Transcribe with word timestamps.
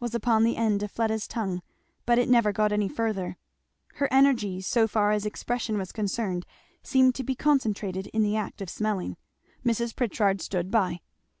was 0.00 0.16
upon 0.16 0.42
the 0.42 0.56
end 0.56 0.82
of 0.82 0.90
Fleda's 0.90 1.28
tongue, 1.28 1.62
but 2.04 2.18
it 2.18 2.28
never 2.28 2.50
got 2.50 2.72
any 2.72 2.88
further. 2.88 3.36
Her 3.94 4.08
energies, 4.10 4.66
so 4.66 4.88
far 4.88 5.12
as 5.12 5.24
expression 5.24 5.78
was 5.78 5.92
concerned, 5.92 6.44
seemed 6.82 7.14
to 7.14 7.22
be 7.22 7.36
concentrated 7.36 8.08
in 8.08 8.22
the 8.24 8.34
act 8.36 8.60
of 8.60 8.68
smelling. 8.68 9.16
Mrs. 9.64 9.94
Pritchard 9.94 10.40
stood 10.40 10.72
by. 10.72 11.02